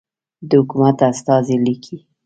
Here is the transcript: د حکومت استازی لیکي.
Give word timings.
د 0.47 0.49
حکومت 0.59 0.97
استازی 1.09 1.57
لیکي. 1.65 1.97